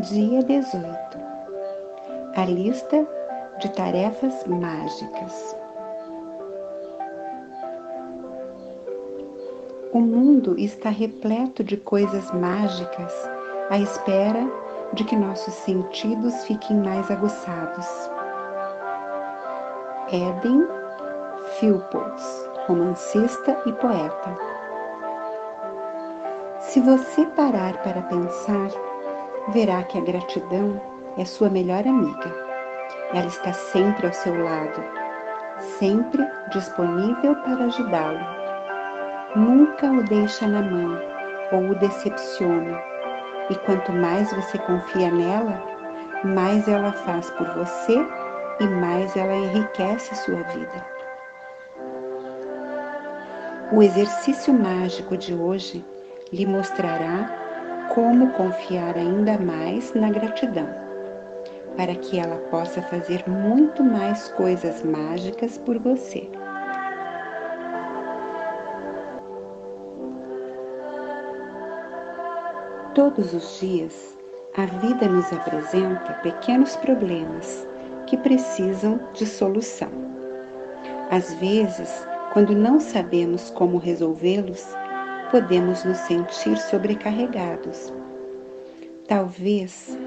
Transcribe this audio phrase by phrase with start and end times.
[0.00, 0.88] Dia 18
[2.34, 3.06] A lista
[3.60, 5.56] de tarefas mágicas.
[9.92, 13.12] O mundo está repleto de coisas mágicas
[13.70, 14.44] à espera
[14.94, 17.86] de que nossos sentidos fiquem mais aguçados.
[20.10, 20.66] Eden
[21.60, 24.36] Philpotts, romancista e poeta.
[26.58, 28.70] Se você parar para pensar,
[29.48, 30.80] verá que a gratidão
[31.18, 32.32] é sua melhor amiga.
[33.12, 34.82] Ela está sempre ao seu lado,
[35.78, 38.20] sempre disponível para ajudá-lo.
[39.36, 40.98] Nunca o deixa na mão
[41.52, 42.80] ou o decepciona.
[43.50, 45.62] E quanto mais você confia nela,
[46.24, 48.06] mais ela faz por você
[48.60, 50.94] e mais ela enriquece sua vida.
[53.72, 55.84] O exercício mágico de hoje
[56.32, 57.43] lhe mostrará
[57.92, 60.68] como confiar ainda mais na gratidão,
[61.76, 66.28] para que ela possa fazer muito mais coisas mágicas por você.
[72.94, 74.16] Todos os dias,
[74.56, 77.66] a vida nos apresenta pequenos problemas
[78.06, 79.90] que precisam de solução.
[81.10, 84.64] Às vezes, quando não sabemos como resolvê-los,
[85.34, 87.92] podemos nos sentir sobrecarregados.
[89.08, 89.98] Talvez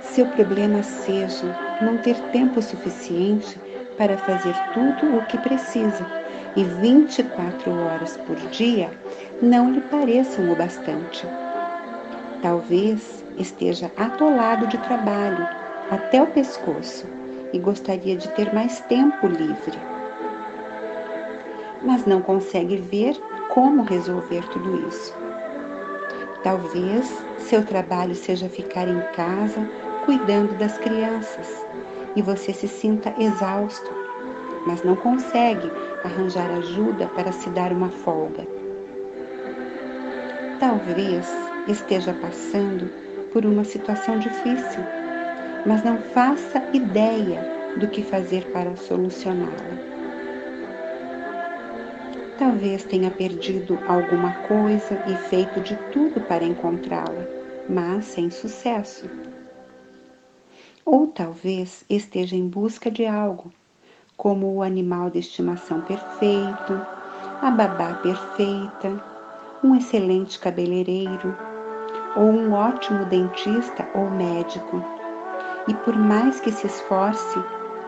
[0.00, 3.58] seu problema seja não ter tempo suficiente
[3.98, 6.06] para fazer tudo o que precisa
[6.54, 8.88] e 24 horas por dia
[9.42, 11.26] não lhe pareçam o bastante.
[12.40, 15.48] Talvez esteja atolado de trabalho
[15.90, 17.08] até o pescoço
[17.52, 19.76] e gostaria de ter mais tempo livre.
[21.82, 23.20] Mas não consegue ver
[23.52, 25.14] como resolver tudo isso.
[26.42, 29.68] Talvez seu trabalho seja ficar em casa
[30.04, 31.66] cuidando das crianças
[32.14, 33.90] e você se sinta exausto,
[34.66, 35.70] mas não consegue
[36.04, 38.46] arranjar ajuda para se dar uma folga.
[40.58, 41.26] Talvez
[41.68, 42.90] esteja passando
[43.32, 44.82] por uma situação difícil,
[45.66, 47.40] mas não faça ideia
[47.76, 49.95] do que fazer para solucioná-la.
[52.38, 57.26] Talvez tenha perdido alguma coisa e feito de tudo para encontrá-la,
[57.66, 59.08] mas sem sucesso.
[60.84, 63.50] Ou talvez esteja em busca de algo,
[64.18, 66.74] como o animal de estimação perfeito,
[67.40, 69.02] a babá perfeita,
[69.64, 71.34] um excelente cabeleireiro,
[72.16, 74.84] ou um ótimo dentista ou médico.
[75.66, 77.38] E por mais que se esforce,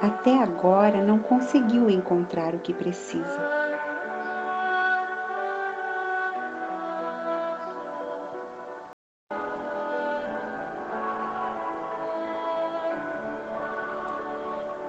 [0.00, 3.57] até agora não conseguiu encontrar o que precisa.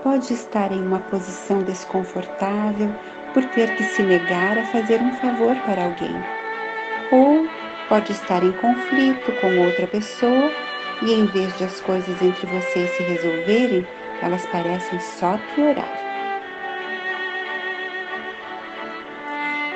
[0.09, 2.91] Pode estar em uma posição desconfortável
[3.31, 6.15] por ter que se negar a fazer um favor para alguém.
[7.11, 7.47] Ou
[7.87, 10.51] pode estar em conflito com outra pessoa
[11.03, 13.85] e em vez de as coisas entre vocês se resolverem,
[14.23, 15.93] elas parecem só piorar.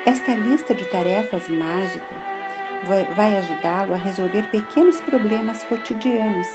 [0.04, 2.18] Esta lista de tarefas mágicas
[3.14, 6.48] vai ajudá-lo a resolver pequenos problemas cotidianos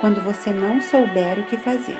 [0.00, 1.98] quando você não souber o que fazer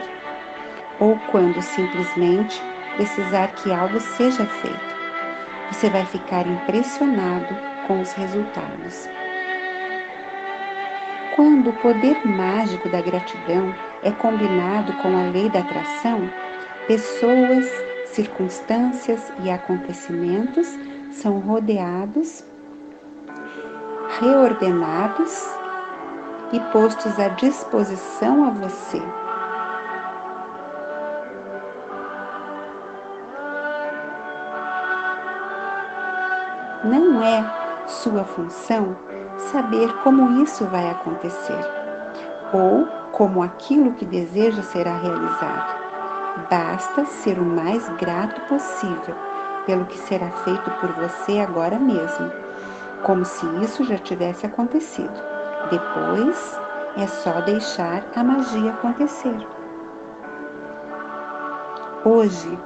[1.01, 2.61] ou quando simplesmente
[2.97, 4.95] precisar que algo seja feito.
[5.71, 7.55] Você vai ficar impressionado
[7.87, 9.09] com os resultados.
[11.35, 16.31] Quando o poder mágico da gratidão é combinado com a lei da atração,
[16.87, 17.67] pessoas,
[18.07, 20.69] circunstâncias e acontecimentos
[21.11, 22.45] são rodeados,
[24.21, 25.45] reordenados
[26.53, 29.24] e postos à disposição a você
[36.85, 37.43] Não é
[37.87, 38.95] sua função
[39.51, 41.59] saber como isso vai acontecer
[42.53, 45.75] ou como aquilo que deseja será realizado.
[46.51, 49.15] Basta ser o mais grato possível
[49.65, 52.31] pelo que será feito por você agora mesmo,
[53.03, 55.15] como se isso já tivesse acontecido.
[55.71, 56.61] Depois
[56.99, 59.39] é só deixar a magia acontecer.
[62.05, 62.59] Hoje,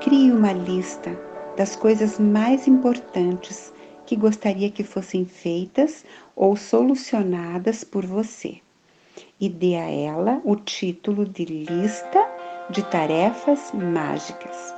[0.00, 3.72] crie uma lista das coisas mais importantes
[4.06, 6.04] que gostaria que fossem feitas
[6.34, 8.58] ou solucionadas por você
[9.40, 12.26] e dê a ela o título de lista
[12.68, 14.74] de tarefas mágicas.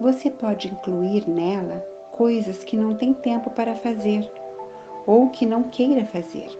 [0.00, 1.78] Você pode incluir nela
[2.12, 4.30] coisas que não tem tempo para fazer
[5.06, 6.50] ou que não queira fazer,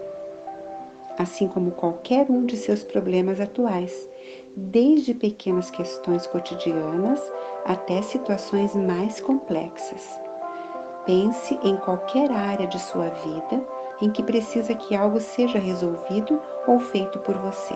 [1.25, 4.09] assim como qualquer um de seus problemas atuais,
[4.55, 7.21] desde pequenas questões cotidianas
[7.65, 10.21] até situações mais complexas.
[11.07, 13.67] Pense em qualquer área de sua vida
[14.01, 17.75] em que precisa que algo seja resolvido ou feito por você.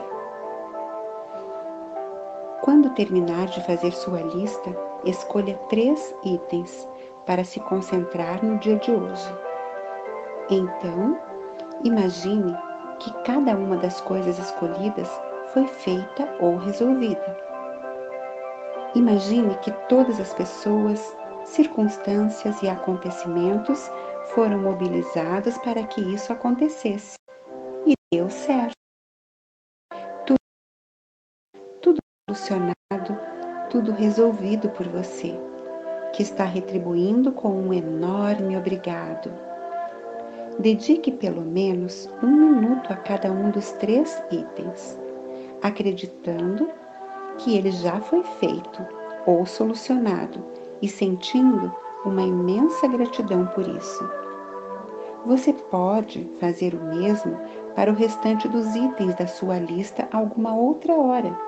[2.62, 6.87] Quando terminar de fazer sua lista, escolha três itens
[7.25, 9.35] para se concentrar no dia de hoje.
[10.50, 11.19] Então,
[11.85, 12.68] imagine
[12.99, 15.09] que cada uma das coisas escolhidas
[15.53, 17.37] foi feita ou resolvida.
[18.95, 23.91] Imagine que todas as pessoas, circunstâncias e acontecimentos
[24.35, 27.17] foram mobilizados para que isso acontecesse.
[27.87, 28.75] E deu certo.
[30.27, 30.39] Tudo,
[31.81, 31.99] tudo
[32.29, 33.19] solucionado,
[33.71, 35.39] tudo resolvido por você,
[36.12, 39.48] que está retribuindo com um enorme obrigado.
[40.61, 44.99] Dedique pelo menos um minuto a cada um dos três itens,
[45.63, 46.69] acreditando
[47.39, 48.85] que ele já foi feito
[49.25, 50.45] ou solucionado
[50.83, 51.73] e sentindo
[52.05, 54.11] uma imensa gratidão por isso.
[55.27, 57.39] Você pode fazer o mesmo
[57.77, 61.39] para o restante dos itens da sua lista alguma outra hora,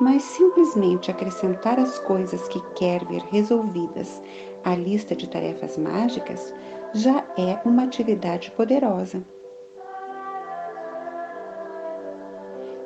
[0.00, 4.22] mas simplesmente acrescentar as coisas que quer ver resolvidas
[4.64, 6.54] à lista de tarefas mágicas
[6.94, 9.22] já é uma atividade poderosa.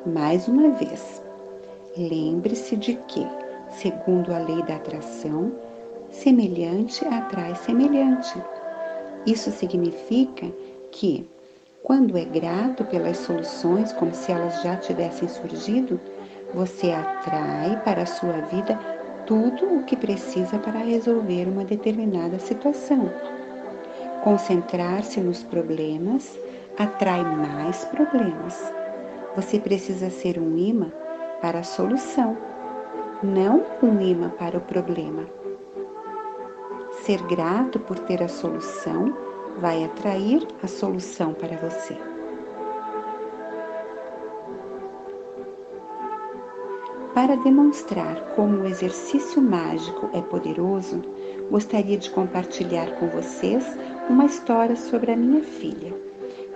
[0.05, 1.23] Mais uma vez,
[1.97, 3.25] lembre-se de que,
[3.69, 5.53] segundo a lei da atração,
[6.11, 8.33] semelhante atrai semelhante.
[9.25, 10.47] Isso significa
[10.91, 11.25] que,
[11.81, 15.99] quando é grato pelas soluções como se elas já tivessem surgido,
[16.53, 18.77] você atrai para a sua vida
[19.25, 23.09] tudo o que precisa para resolver uma determinada situação.
[24.23, 26.39] Concentrar-se nos problemas
[26.77, 28.57] atrai mais problemas.
[29.35, 30.89] Você precisa ser um imã
[31.41, 32.37] para a solução,
[33.21, 35.25] não um imã para o problema.
[37.03, 39.13] Ser grato por ter a solução
[39.59, 41.97] vai atrair a solução para você.
[47.13, 51.01] Para demonstrar como o exercício mágico é poderoso,
[51.51, 53.65] gostaria de compartilhar com vocês
[54.09, 55.93] uma história sobre a minha filha,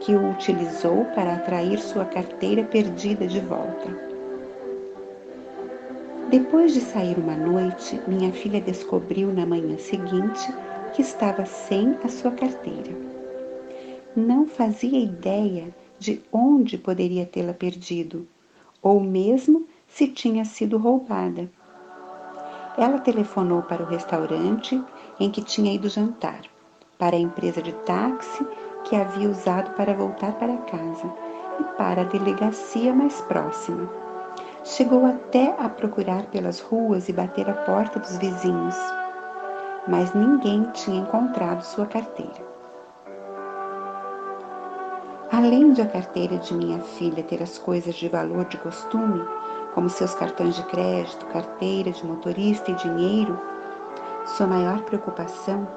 [0.01, 4.07] que o utilizou para atrair sua carteira perdida de volta.
[6.29, 10.53] Depois de sair uma noite, minha filha descobriu na manhã seguinte
[10.93, 12.91] que estava sem a sua carteira.
[14.13, 18.27] Não fazia ideia de onde poderia tê-la perdido,
[18.81, 21.49] ou mesmo se tinha sido roubada.
[22.77, 24.83] Ela telefonou para o restaurante
[25.19, 26.41] em que tinha ido jantar,
[26.97, 28.45] para a empresa de táxi
[28.83, 31.13] que havia usado para voltar para casa
[31.59, 33.89] e para a delegacia mais próxima.
[34.63, 38.75] Chegou até a procurar pelas ruas e bater a porta dos vizinhos,
[39.87, 42.47] mas ninguém tinha encontrado sua carteira.
[45.31, 49.23] Além de a carteira de minha filha ter as coisas de valor de costume,
[49.73, 53.39] como seus cartões de crédito, carteira de motorista e dinheiro,
[54.25, 55.67] sua maior preocupação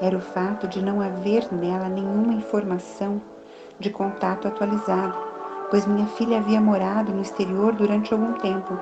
[0.00, 3.20] era o fato de não haver nela nenhuma informação
[3.78, 5.28] de contato atualizado
[5.70, 8.78] pois minha filha havia morado no exterior durante algum tempo.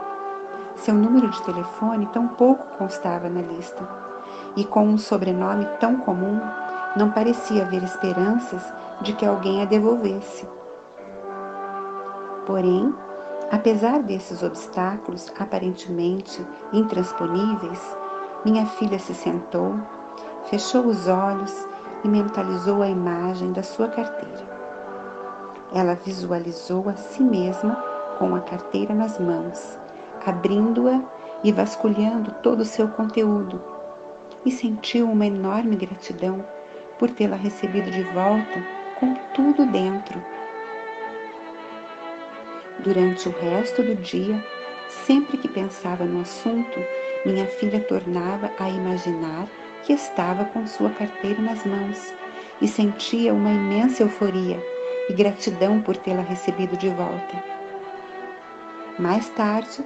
[0.77, 3.87] Seu número de telefone tampouco constava na lista,
[4.57, 6.41] e com um sobrenome tão comum,
[6.97, 8.63] não parecia haver esperanças
[9.03, 10.47] de que alguém a devolvesse.
[12.47, 12.95] Porém,
[13.51, 17.97] apesar desses obstáculos aparentemente intransponíveis,
[18.45, 19.75] minha filha se sentou,
[20.49, 21.67] fechou os olhos
[22.05, 24.47] e mentalizou a imagem da sua carteira.
[25.75, 27.75] Ela visualizou a si mesma
[28.19, 29.79] com a carteira nas mãos,
[30.25, 31.03] abrindo-a
[31.43, 33.61] e vasculhando todo o seu conteúdo,
[34.45, 36.45] e sentiu uma enorme gratidão
[36.99, 38.65] por tê-la recebido de volta
[38.99, 40.23] com tudo dentro.
[42.79, 44.43] Durante o resto do dia,
[44.89, 46.79] sempre que pensava no assunto,
[47.25, 49.47] minha filha tornava a imaginar
[49.87, 52.13] que estava com sua carteira nas mãos
[52.61, 54.61] e sentia uma imensa euforia
[55.09, 57.45] e gratidão por tê-la recebido de volta.
[58.99, 59.85] Mais tarde,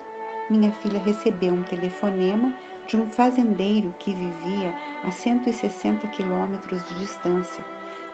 [0.48, 2.54] minha filha recebeu um telefonema
[2.86, 7.62] de um fazendeiro que vivia a 160 quilômetros de distância,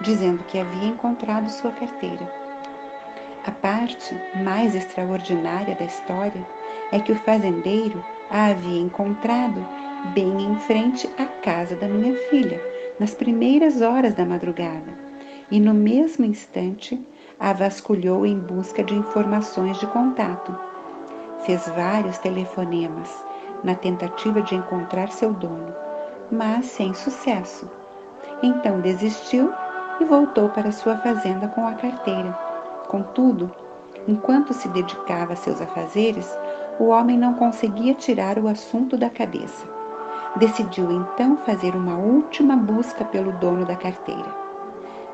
[0.00, 2.28] dizendo que havia encontrado sua carteira.
[3.46, 4.12] A parte
[4.42, 6.44] mais extraordinária da história
[6.90, 9.64] é que o fazendeiro a havia encontrado
[10.14, 12.60] bem em frente à casa da minha filha,
[12.98, 14.92] nas primeiras horas da madrugada,
[15.50, 17.00] e no mesmo instante
[17.38, 20.56] a vasculhou em busca de informações de contato.
[21.44, 23.24] Fez vários telefonemas
[23.62, 25.74] na tentativa de encontrar seu dono,
[26.30, 27.70] mas sem sucesso.
[28.42, 29.52] Então desistiu
[30.00, 32.32] e voltou para sua fazenda com a carteira.
[32.88, 33.50] Contudo,
[34.08, 36.30] enquanto se dedicava a seus afazeres,
[36.78, 39.75] o homem não conseguia tirar o assunto da cabeça.
[40.38, 44.34] Decidiu então fazer uma última busca pelo dono da carteira.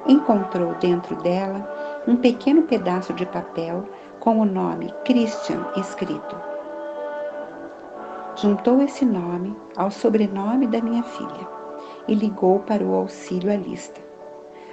[0.04, 3.88] Encontrou dentro dela um pequeno pedaço de papel
[4.18, 6.36] com o nome Christian escrito.
[8.34, 11.48] Juntou esse nome ao sobrenome da minha filha
[12.08, 14.00] e ligou para o auxílio à lista.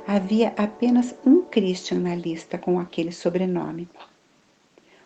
[0.08, 3.88] Havia apenas um Christian na lista com aquele sobrenome.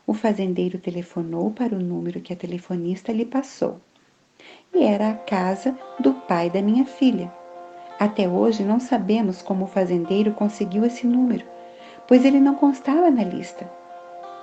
[0.08, 3.82] O fazendeiro telefonou para o número que a telefonista lhe passou.
[4.74, 7.32] E era a casa do pai da minha filha.
[8.00, 11.46] Até hoje não sabemos como o fazendeiro conseguiu esse número,
[12.08, 13.70] pois ele não constava na lista.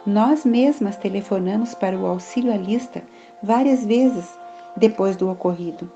[0.06, 3.02] Nós mesmas telefonamos para o auxílio à lista
[3.42, 4.38] várias vezes
[4.76, 5.90] depois do ocorrido,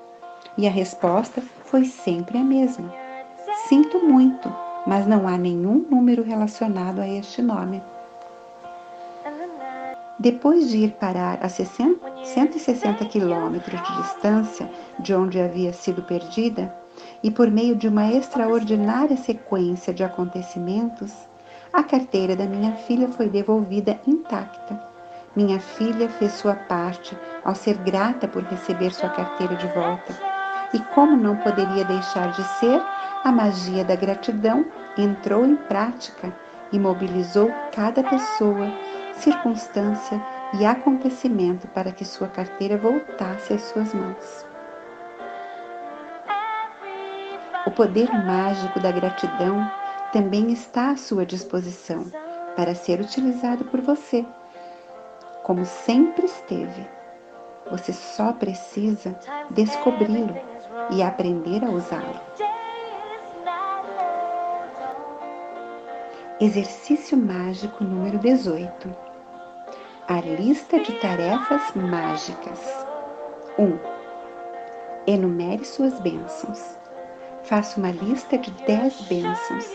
[0.57, 2.93] e a resposta foi sempre a mesma.
[3.67, 4.53] Sinto muito,
[4.85, 7.81] mas não há nenhum número relacionado a este nome.
[10.25, 14.67] Depois de ir parar a 160 quilômetros de distância
[14.97, 16.75] de onde havia sido perdida,
[17.21, 21.13] e por meio de uma extraordinária sequência de acontecimentos,
[21.71, 24.81] a carteira da minha filha foi devolvida intacta.
[25.35, 30.11] Minha filha fez sua parte ao ser grata por receber sua carteira de volta.
[30.73, 32.81] E como não poderia deixar de ser,
[33.23, 34.65] a magia da gratidão
[34.97, 36.33] entrou em prática
[36.71, 38.73] e mobilizou cada pessoa
[39.17, 40.21] circunstância
[40.59, 44.45] e acontecimento para que sua carteira voltasse às suas mãos.
[47.65, 49.69] O poder mágico da gratidão
[50.13, 52.05] também está à sua disposição
[52.55, 54.25] para ser utilizado por você,
[55.43, 56.87] como sempre esteve.
[57.71, 59.17] Você só precisa
[59.49, 60.39] descobri-lo
[60.91, 62.21] e aprender a usá-lo.
[66.39, 69.04] Exercício mágico número 18
[70.07, 72.85] a lista de tarefas mágicas.
[73.57, 73.63] 1.
[73.63, 73.79] Um,
[75.07, 76.77] enumere suas bênçãos.
[77.43, 79.67] Faça uma lista de 10 bênçãos.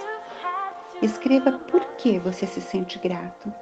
[1.02, 3.52] Escreva por que você se sente grato.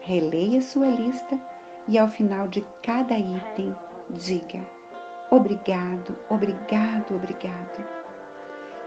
[0.00, 1.38] Releia sua lista
[1.86, 3.76] e ao final de cada item
[4.10, 4.66] diga
[5.30, 7.84] obrigado, obrigado, obrigado.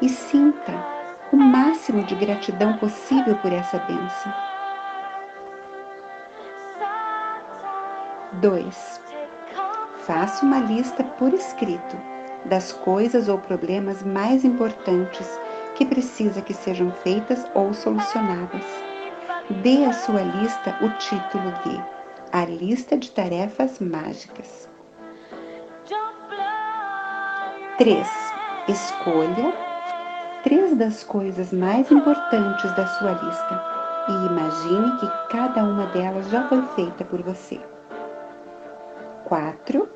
[0.02, 0.74] E sinta
[1.32, 4.51] o máximo de gratidão possível por essa bênção.
[8.42, 9.02] 2.
[10.08, 11.96] Faça uma lista por escrito
[12.46, 15.40] das coisas ou problemas mais importantes
[15.76, 18.66] que precisa que sejam feitas ou solucionadas.
[19.62, 21.84] Dê à sua lista o título de
[22.32, 24.68] A Lista de Tarefas Mágicas.
[27.78, 28.08] 3.
[28.68, 29.54] Escolha
[30.44, 33.64] três das coisas mais importantes da sua lista
[34.10, 37.62] e imagine que cada uma delas já foi feita por você.
[39.32, 39.88] 4.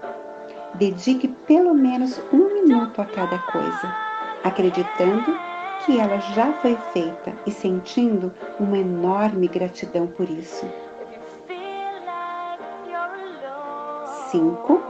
[0.76, 3.94] Dedique pelo menos um minuto a cada coisa,
[4.46, 5.38] acreditando
[5.86, 10.66] que ela já foi feita e sentindo uma enorme gratidão por isso.
[14.32, 14.82] 5.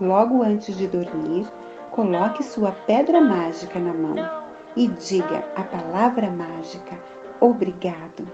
[0.00, 1.46] Logo antes de dormir,
[1.90, 4.16] coloque sua pedra mágica na mão
[4.76, 6.98] e diga a palavra mágica
[7.38, 8.26] obrigado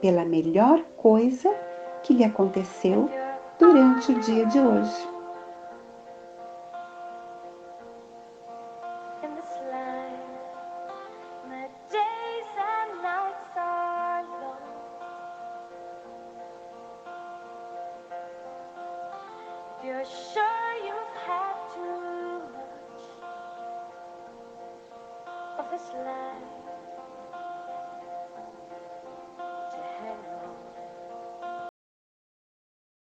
[0.00, 1.54] pela melhor coisa
[2.02, 3.10] que lhe aconteceu
[3.60, 5.19] durante o dia de hoje.